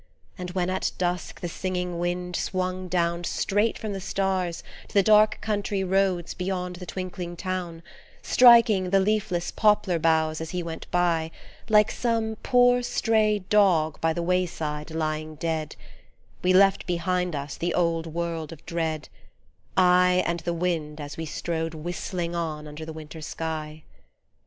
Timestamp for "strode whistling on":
21.27-22.67